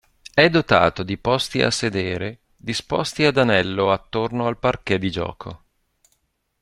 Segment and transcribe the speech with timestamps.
[0.33, 5.65] È dotato di posti a sedere, disposti ad anello attorno al parquet di gioco.